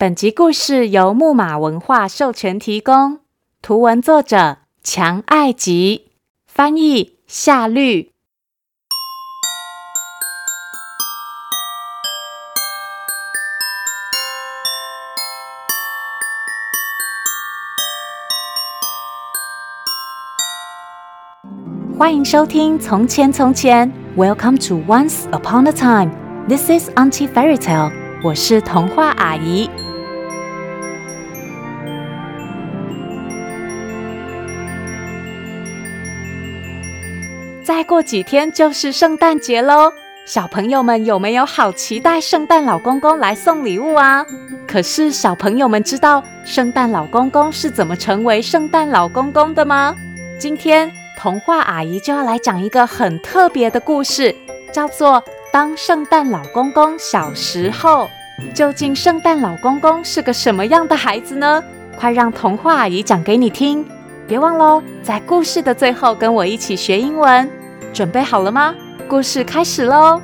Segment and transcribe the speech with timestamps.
[0.00, 3.18] 本集故事由木马文化授权提供，
[3.60, 6.12] 图文作者强爱吉，
[6.46, 8.12] 翻译夏绿。
[21.98, 26.12] 欢迎收听《从前从前》，Welcome to Once Upon a Time。
[26.46, 27.90] This is Auntie Fairy Tale。
[28.22, 29.68] 我是童话阿姨。
[37.78, 39.92] 再过几天就是圣诞节喽，
[40.26, 44.26] 小朋友们有没有好期待圣诞老公公来送礼物啊？
[44.66, 49.94] 可是小朋友们知道圣诞老公公是怎么成为圣诞老公公的吗？
[50.40, 54.34] 今天童话阿姨就要来讲一个很特别的故事，
[54.72, 58.10] 叫做《当圣诞老公公小时候》。
[58.52, 61.62] 究竟圣诞老公公是个什么样的孩子呢？
[61.96, 63.86] 快让童话阿姨讲给你听！
[64.26, 67.48] 别忘喽，在故事的最后跟我一起学英文。
[67.98, 68.72] 准备好了吗？
[69.08, 70.20] 故事开始喽！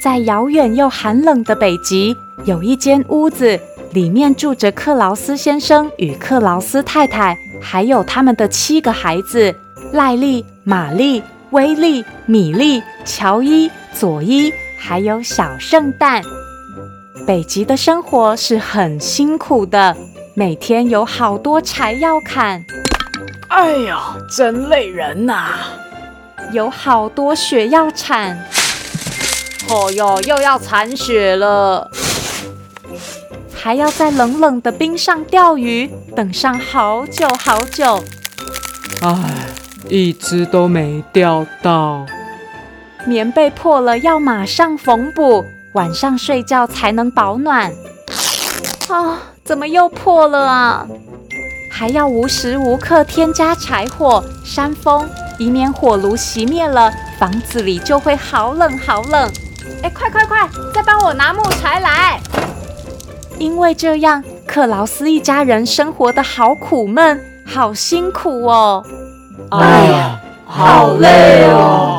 [0.00, 3.58] 在遥远又寒冷的北极，有一间屋子，
[3.92, 9.52] 里面住着克劳斯先生与克劳斯太太，还有他们的七个孩子：
[9.92, 11.20] 赖利、玛丽、
[11.50, 16.22] 威利、米利、乔伊、佐伊，还有小圣诞。
[17.26, 19.96] 北极的生活是很辛苦的，
[20.34, 22.62] 每天有好多柴要砍。
[23.48, 25.58] 哎呀，真累人呐、啊！
[26.52, 28.36] 有好多雪要铲。
[29.70, 31.90] 哦哟，又要铲雪了。
[33.54, 38.04] 还要在冷冷的冰上钓鱼，等上好久好久。
[39.00, 39.46] 唉，
[39.88, 42.04] 一只都没钓到。
[43.06, 45.46] 棉被破了，要马上缝补。
[45.74, 47.72] 晚上睡觉才能保暖。
[48.88, 50.86] 啊，怎么又破了啊？
[51.70, 59.28] 还要无时无刻添加柴火、扇风，以免火炉熄灭了，房子里就会好冷好冷。
[59.82, 62.20] 哎，快快快，再帮我拿木柴来！
[63.40, 68.84] 因为这样，克劳斯一家人生活得好苦闷，好辛苦哦。
[69.50, 71.93] 哎呀，好累哦。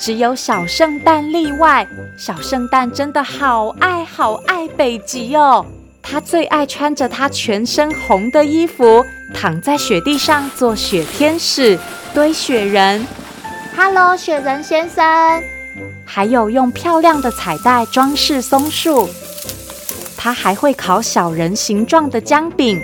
[0.00, 5.66] 只有小圣诞例外，小圣诞真的好爱好爱北极哦。
[6.00, 11.78] 他最爱穿着他全身红的衣服，躺在雪地上做雪天使、
[12.14, 13.06] 堆雪人。
[13.76, 15.04] Hello，雪人先生。
[16.06, 19.06] 还有用漂亮的彩带装饰松树。
[20.16, 22.80] 他还会烤小人形状的姜饼。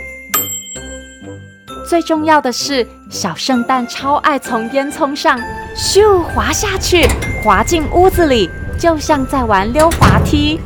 [1.88, 5.40] 最重要的是，小圣诞超爱从烟囱上
[5.76, 7.06] 咻滑下去，
[7.42, 10.60] 滑进屋子里，就像在玩溜滑梯。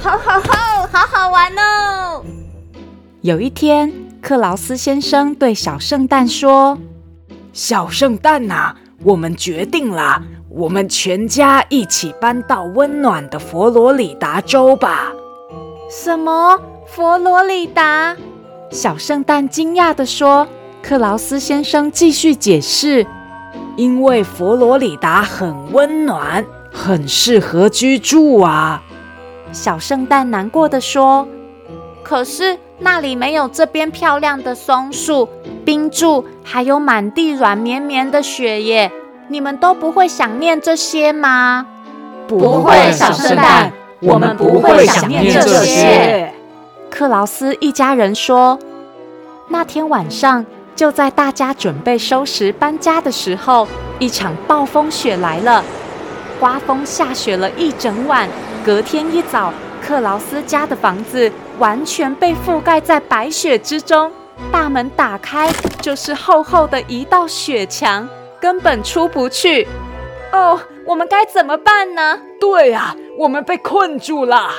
[0.00, 2.24] 好好好，好好玩哦！
[3.20, 6.76] 有一天，克劳斯先生对小圣诞说
[7.52, 8.74] ：“小圣诞呐，
[9.04, 15.12] 我们决定了，我们全家一起搬到温暖的佛罗里达州吧。”
[15.88, 16.60] 什么？
[16.88, 18.16] 佛罗里达？
[18.70, 20.48] 小圣诞惊讶地说
[20.82, 23.06] ：“克劳斯先生继续解释，
[23.76, 28.82] 因为佛罗里达很温暖，很适合居住啊。”
[29.52, 31.26] 小圣诞难过地说
[32.02, 35.28] ：“可是那里没有这边漂亮的松树、
[35.64, 38.90] 冰柱，还有满地软绵绵的雪耶，
[39.28, 41.66] 你们都不会想念这些吗
[42.26, 46.32] ？”“不会，小圣诞，我们不会想念这些。”
[46.90, 48.58] 克劳斯一家人说
[49.48, 50.44] ：“那天晚上，
[50.74, 53.68] 就在大家准备收拾搬家的时候，
[53.98, 55.62] 一场暴风雪来了，
[56.40, 58.28] 刮风下雪了一整晚。
[58.64, 59.52] 隔天一早，
[59.84, 64.10] 克劳斯家的房子完全被覆盖在白雪之中，
[64.50, 65.50] 大门打开
[65.80, 68.08] 就是厚厚的一道雪墙，
[68.40, 69.66] 根本出不去。
[70.32, 72.18] 哦，我们该怎么办呢？
[72.40, 74.50] 对呀，我们被困住了。”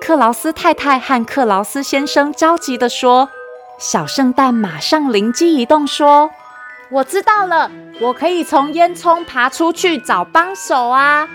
[0.00, 3.28] 克劳斯太太和克劳斯先生着急地说
[3.80, 6.30] ：“小圣诞马上灵机一动，说
[6.92, 11.26] ：‘我知道了，我可以从烟囱爬出去找帮手啊！’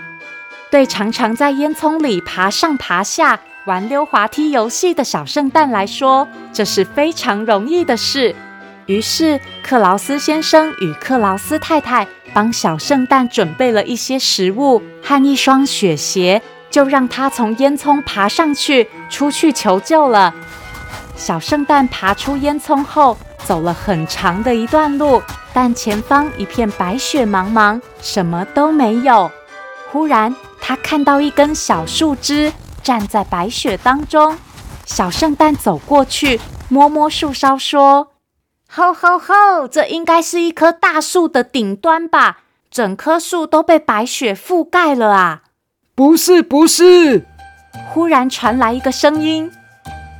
[0.70, 8.32] 对常常在烟囱里爬上爬下玩溜滑梯游戏的小圣诞来说，这是非常容易的事。
[8.86, 20.34] 于是，克劳斯先生与克劳斯太太帮小圣诞准备了一些食物和一双雪鞋。”就让他从烟囱爬上去，出去求救了。
[21.16, 25.22] 小圣诞爬出烟囱后，走了很长的一段路，
[25.52, 29.30] 但前方一片白雪茫茫，什么都没有。
[29.90, 32.52] 忽然，他看到一根小树枝
[32.82, 34.36] 站在白雪当中。
[34.84, 38.12] 小圣诞走过去，摸摸树梢，说
[38.68, 39.66] ：“吼吼吼！
[39.66, 42.38] 这应该是一棵大树的顶端吧？
[42.70, 45.42] 整棵树都被白雪覆盖了啊
[45.96, 47.26] ！”“不是，不是！”
[47.90, 49.50] 忽然传来一个声音：“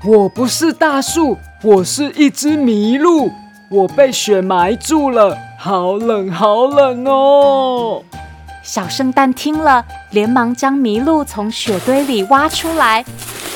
[0.05, 3.31] 我不是大树，我是一只麋鹿。”
[3.69, 8.01] 我被雪埋住了，好冷，好冷哦！
[8.63, 13.05] 小圣诞听了，连忙将麋鹿从雪堆里挖出来。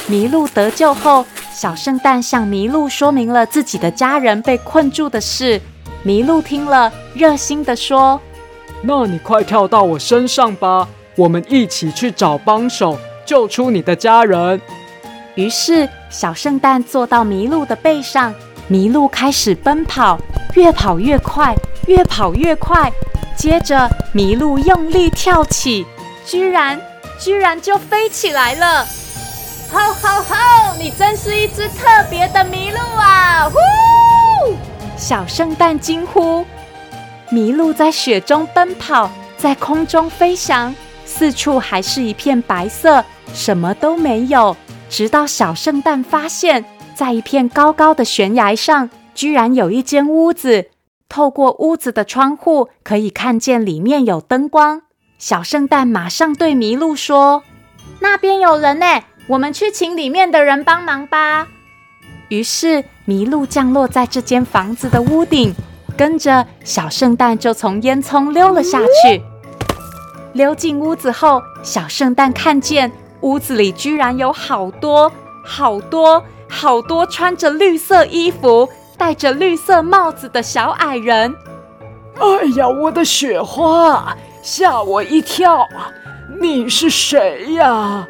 [0.08, 5.60] 麋鹿得救后，小圣诞向麋鹿说明了自己的家人被困住的事。
[6.04, 8.20] 麋鹿听了，热心地说
[8.82, 14.60] ：“那你快跳到我身上吧，我们一起去找帮手，救出你的家人。”
[15.35, 18.35] 于是，小圣诞坐到麋鹿的背上。
[18.71, 20.19] 麋鹿开始奔跑，
[20.55, 21.56] 越跑越快，
[21.87, 22.93] 越跑越快。
[23.37, 25.87] 接着，麋鹿用力跳起，
[26.25, 26.81] 居然，
[27.19, 28.87] 居然就飞起来了！
[29.73, 30.77] 吼吼吼！
[30.79, 33.49] 你真是一只特别的麋鹿啊！
[33.49, 34.55] 呼！
[34.97, 36.44] 小圣诞惊呼。
[37.31, 40.75] 麋鹿在雪中奔跑，在空中飞翔，
[41.05, 44.56] 四处还是一片白色，什么都没有。
[44.90, 46.62] 直到小圣诞发现。
[46.92, 50.66] 在一片高高的悬崖上，居然有一间屋子。
[51.08, 54.82] 透过屋子的窗户，可以看见里面有灯光。
[55.19, 57.42] 小圣诞马上对麋鹿说
[58.00, 58.87] ：“那边有人呢，
[59.28, 61.48] 我们去请里面的人帮忙吧。”
[62.28, 65.54] 于是麋鹿降落在这间房子的屋顶，
[65.96, 69.22] 跟着小圣诞就从烟囱溜了下去。
[70.34, 75.11] 溜进屋子后，小圣诞看见屋子里居然有好多
[75.44, 76.22] 好多。
[76.52, 78.69] 好多穿着绿色衣服、
[78.99, 81.32] 戴着绿色帽子的小矮人！
[82.19, 85.64] 哎呀，我的雪花，吓我一跳！
[86.40, 88.05] 你是谁呀？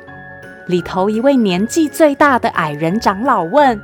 [0.69, 3.79] 里头一位年纪最大的矮人长老问：“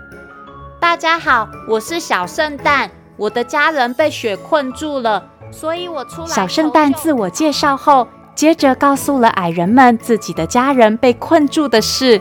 [0.81, 12.21] 大家好，我是小圣诞，我的家人被雪困住了，所以我出来。”小圣诞自我介绍后，接着告诉了矮人们自己的家人被困住的事。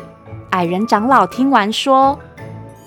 [0.51, 2.17] 矮人长老听完说：“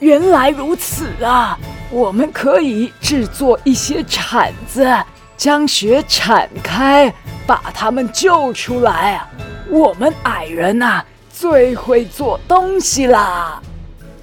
[0.00, 1.58] 原来如此啊！
[1.90, 4.90] 我们可以制作一些铲子，
[5.36, 7.12] 将雪铲开，
[7.46, 9.20] 把他们救出来。
[9.68, 13.60] 我们矮人呐，最会做东西啦！”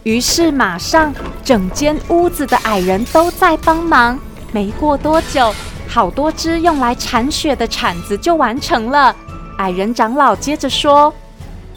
[0.02, 1.14] 于是，马上
[1.44, 4.18] 整间屋子的矮人都在帮忙。
[4.52, 5.54] 没过多久，
[5.88, 9.16] 好多只用来铲雪的铲子就完成了。
[9.58, 11.14] 矮人长老接着说。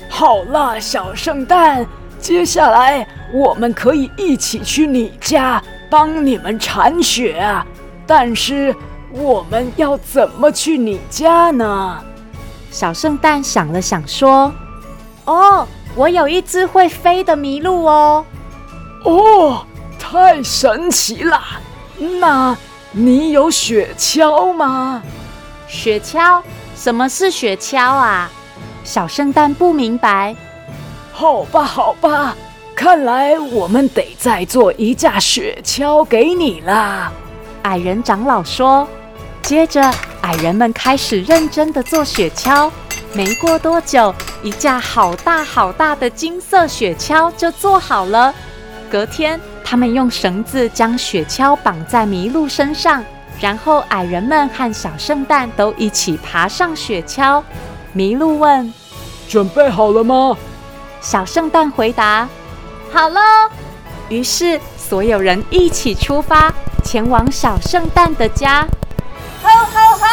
[0.09, 1.87] 好了，小圣诞，
[2.19, 7.65] 接下来我们可以一起去你家帮你们铲雪啊！
[8.07, 8.75] 但是
[9.13, 12.03] 我们要怎么去你家呢？
[12.71, 14.53] 小圣诞想了想说
[15.27, 18.25] ：“哦，我有一只会飞的麋鹿哦。”
[19.05, 19.67] 哦，
[19.99, 21.41] 太神奇了！
[22.21, 22.57] 那
[22.93, 25.03] 你有雪橇吗？
[25.69, 26.43] 雪橇？
[26.75, 28.31] 什么是雪橇啊？
[28.83, 30.35] 小圣诞不明白。
[31.13, 32.35] 好吧，好吧，
[32.75, 37.13] 看来我们得再做一架雪橇给你了。
[37.63, 38.89] 矮人长老说。
[39.43, 39.83] 接着，
[40.23, 42.71] 矮人们开始认真的做雪橇。
[43.13, 48.35] 没过多久，一架好大好大的金色雪橇就做好了。
[48.91, 53.05] 隔天，他们用绳子将雪橇绑在麋鹿身上，
[53.39, 57.43] 然后矮人们和小圣诞都一起爬上雪橇。
[57.95, 58.73] 麋鹿问
[59.29, 60.35] ：“准备好了吗？”
[61.03, 62.27] 小圣诞回答
[62.91, 63.21] ：“好喽。”
[64.09, 66.51] 于是所有人一起出发，
[66.83, 68.67] 前往小圣诞的家。
[69.43, 70.07] 吼吼吼！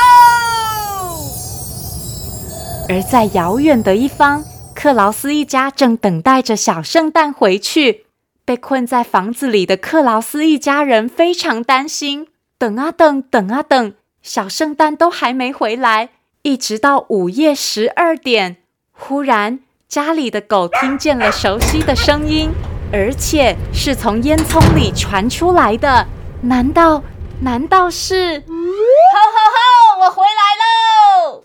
[2.90, 4.44] 而在遥远的一方，
[4.74, 8.05] 克劳斯一家正等待着小圣诞回去。
[8.46, 12.28] 被困在房子里的克劳斯一家人非常担心，
[12.60, 16.10] 等啊等，等啊等，小圣诞都还没回来。
[16.44, 18.58] 一直到午夜十二点，
[18.92, 22.52] 忽然家里的狗听见了熟悉的声音，
[22.94, 26.06] 而且是从烟囱里传出来的。
[26.42, 27.02] 难道
[27.42, 28.42] 难道是？
[28.42, 30.06] 吼吼吼！
[30.06, 31.44] 我回来喽！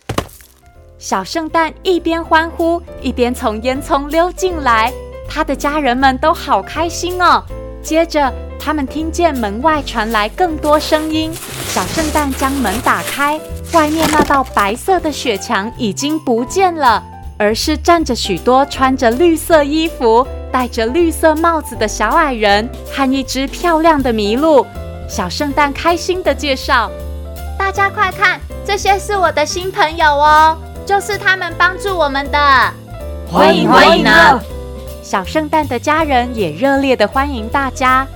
[0.98, 4.92] 小圣诞一边欢呼，一边从烟囱溜进来。
[5.30, 7.42] 他的家人们都好开心哦。
[7.80, 11.32] 接着，他们听见门外传来更多声音。
[11.68, 13.40] 小圣诞将门打开。
[13.72, 17.00] 外面那道白色的雪墙已经不见了，
[17.38, 24.66] 而是站着许多穿着绿色衣服、戴着绿色帽子的小矮人和一只漂亮的麋鹿。
[25.08, 26.90] 小圣诞开心地介绍
[27.56, 32.38] ：“大家快看，这些是我的新朋友哦，就是他们帮助我们的。
[33.30, 34.40] 欢迎欢迎呢！
[35.10, 38.06] 小圣诞的家人也热烈的欢迎大家。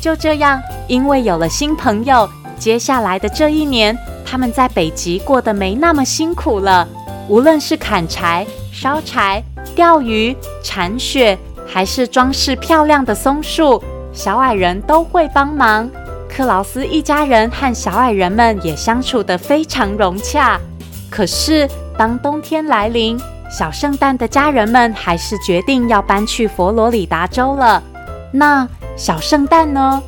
[0.00, 3.96] 就这样，因为有了新朋友，接下来的这一年，
[4.26, 6.88] 他们在北极过得没那么辛苦了。
[7.28, 9.40] 无论是砍柴、烧柴、
[9.76, 13.80] 钓鱼、铲雪，还是装饰漂亮的松树，
[14.12, 15.88] 小矮人都会帮忙。
[16.28, 20.58] 克劳斯一家人和小矮人们也相处得非常融洽。
[21.08, 23.16] 可是，当冬天来临，
[23.52, 27.82] 小圣诞的家人们还是决定要搬去佛罗里达州了。
[28.32, 28.66] 那
[28.96, 30.02] 小圣诞呢？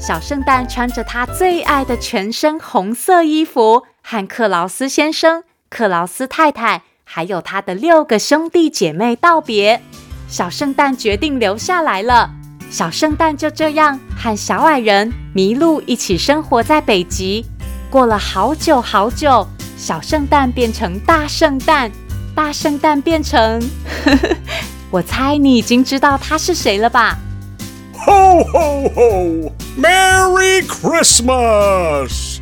[0.00, 5.44] 小圣诞穿着他最爱的全身红色衣服，和克劳斯先生。
[5.70, 9.80] 克劳斯太太还有他的六个兄弟姐妹道别，
[10.26, 12.32] 小圣诞决定留下来了。
[12.68, 17.46] 小圣诞就这样和小矮人麋鹿一起生活在北极。
[17.90, 21.90] 过了好久好久，小圣诞变成大圣诞，
[22.38, 23.60] 大圣诞变成……
[24.04, 24.36] 呵呵，
[24.92, 27.18] 我猜你已经知道他是谁了吧
[28.06, 32.38] ？Ho ho ho！Merry Christmas！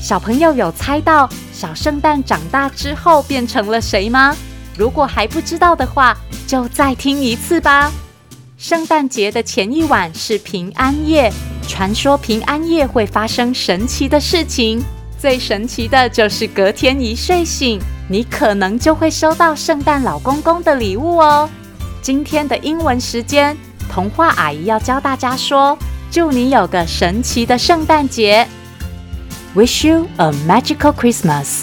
[0.00, 4.34] 小朋友有猜到小圣诞长大之后变成了谁吗？
[4.78, 7.92] 如果还不知道的话，就再听一次吧。
[8.56, 11.30] 圣诞节的前一晚是平安夜，
[11.68, 14.82] 传说平安夜会发生神奇的事情。
[15.20, 21.48] 最神奇的就是隔天一睡醒，你可能就会收到圣诞老公公的礼物哦。
[22.00, 23.56] 今天的英文时间，
[23.92, 25.76] 童话阿姨要教大家说
[26.10, 28.46] ：“祝你有个神奇的圣诞节。”
[29.54, 31.62] Wish you a magical Christmas.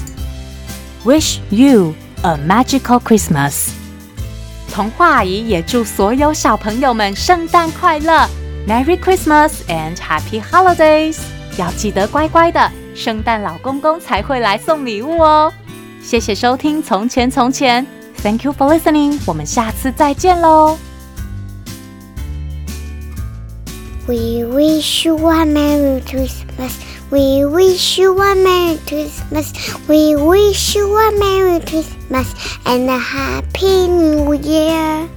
[1.04, 1.94] Wish you
[2.24, 3.70] a magical Christmas.
[4.72, 8.28] 童话阿姨也祝所有小朋友们圣诞快乐
[8.67, 11.19] ，Merry Christmas and Happy Holidays！
[11.59, 15.53] 要记得乖乖的，圣诞老公公才会来送礼物哦。
[16.03, 17.85] 谢谢收听《从前从前》，
[18.23, 19.19] Thank you for listening。
[19.27, 20.79] 我们下次再见喽。
[24.07, 26.73] We wish you a Merry Christmas.
[27.11, 29.53] We wish you a Merry Christmas.
[29.87, 32.27] We wish you a Merry Christmas
[32.65, 35.09] and a Happy New Year.